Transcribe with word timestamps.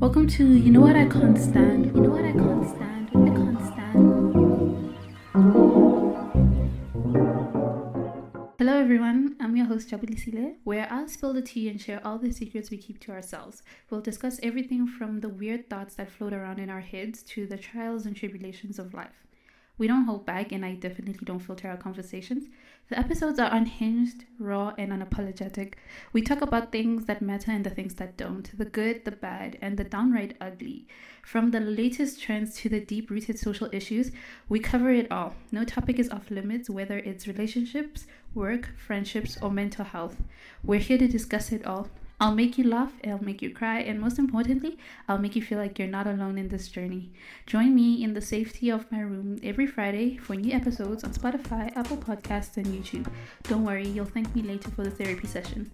Welcome 0.00 0.28
to 0.28 0.46
You 0.46 0.70
Know 0.70 0.82
What 0.82 0.94
I 0.94 1.06
Can't 1.06 1.36
Stand. 1.36 1.86
You 1.86 1.92
know 2.02 2.10
what 2.10 2.24
I 2.24 2.30
can't 2.30 2.68
stand? 2.68 3.08
I 3.08 3.30
can't 3.34 3.60
stand. 3.66 4.94
Hello 8.60 8.78
everyone, 8.78 9.34
I'm 9.40 9.56
your 9.56 9.66
host 9.66 9.90
Jabulisile, 9.90 10.54
where 10.62 10.86
I'll 10.88 11.08
spill 11.08 11.32
the 11.32 11.42
tea 11.42 11.68
and 11.68 11.80
share 11.80 12.00
all 12.06 12.16
the 12.16 12.30
secrets 12.32 12.70
we 12.70 12.76
keep 12.76 13.00
to 13.00 13.10
ourselves. 13.10 13.64
We'll 13.90 14.00
discuss 14.00 14.38
everything 14.40 14.86
from 14.86 15.18
the 15.18 15.28
weird 15.28 15.68
thoughts 15.68 15.96
that 15.96 16.12
float 16.12 16.32
around 16.32 16.60
in 16.60 16.70
our 16.70 16.80
heads 16.80 17.24
to 17.34 17.48
the 17.48 17.58
trials 17.58 18.06
and 18.06 18.14
tribulations 18.14 18.78
of 18.78 18.94
life. 18.94 19.26
We 19.78 19.86
don't 19.86 20.04
hold 20.04 20.26
back, 20.26 20.50
and 20.50 20.64
I 20.64 20.74
definitely 20.74 21.24
don't 21.24 21.38
filter 21.38 21.68
our 21.68 21.76
conversations. 21.76 22.48
The 22.88 22.98
episodes 22.98 23.38
are 23.38 23.54
unhinged, 23.54 24.24
raw, 24.38 24.74
and 24.76 24.90
unapologetic. 24.90 25.74
We 26.12 26.20
talk 26.22 26.40
about 26.40 26.72
things 26.72 27.04
that 27.04 27.22
matter 27.22 27.52
and 27.52 27.64
the 27.64 27.70
things 27.70 27.94
that 27.94 28.16
don't, 28.16 28.50
the 28.58 28.64
good, 28.64 29.04
the 29.04 29.12
bad, 29.12 29.56
and 29.60 29.76
the 29.76 29.84
downright 29.84 30.36
ugly. 30.40 30.88
From 31.22 31.50
the 31.50 31.60
latest 31.60 32.20
trends 32.20 32.56
to 32.56 32.68
the 32.68 32.80
deep 32.80 33.10
rooted 33.10 33.38
social 33.38 33.68
issues, 33.72 34.10
we 34.48 34.58
cover 34.58 34.90
it 34.90 35.12
all. 35.12 35.34
No 35.52 35.64
topic 35.64 35.98
is 35.98 36.10
off 36.10 36.30
limits, 36.30 36.68
whether 36.68 36.98
it's 36.98 37.28
relationships, 37.28 38.06
work, 38.34 38.70
friendships, 38.76 39.36
or 39.40 39.50
mental 39.50 39.84
health. 39.84 40.16
We're 40.64 40.80
here 40.80 40.98
to 40.98 41.06
discuss 41.06 41.52
it 41.52 41.66
all. 41.66 41.88
I'll 42.20 42.34
make 42.34 42.58
you 42.58 42.64
laugh, 42.64 42.92
I'll 43.06 43.22
make 43.22 43.42
you 43.42 43.50
cry, 43.50 43.78
and 43.78 44.00
most 44.00 44.18
importantly, 44.18 44.76
I'll 45.08 45.18
make 45.18 45.36
you 45.36 45.42
feel 45.42 45.58
like 45.58 45.78
you're 45.78 45.86
not 45.86 46.08
alone 46.08 46.36
in 46.36 46.48
this 46.48 46.66
journey. 46.66 47.12
Join 47.46 47.76
me 47.76 48.02
in 48.02 48.14
the 48.14 48.20
safety 48.20 48.70
of 48.70 48.90
my 48.90 49.00
room 49.00 49.38
every 49.42 49.68
Friday 49.68 50.16
for 50.16 50.34
new 50.34 50.52
episodes 50.52 51.04
on 51.04 51.12
Spotify, 51.12 51.76
Apple 51.76 51.96
Podcasts, 51.96 52.56
and 52.56 52.66
YouTube. 52.66 53.06
Don't 53.44 53.64
worry, 53.64 53.86
you'll 53.86 54.04
thank 54.04 54.34
me 54.34 54.42
later 54.42 54.70
for 54.70 54.82
the 54.82 54.90
therapy 54.90 55.28
session. 55.28 55.70